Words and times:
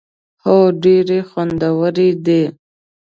هو، 0.43 0.57
ډیری 0.81 1.19
خوندورې 1.29 2.09
دي 2.25 2.41